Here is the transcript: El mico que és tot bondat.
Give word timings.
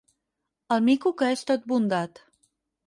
El 0.77 0.81
mico 0.89 1.11
que 1.21 1.31
és 1.37 1.47
tot 1.53 1.71
bondat. 1.75 2.25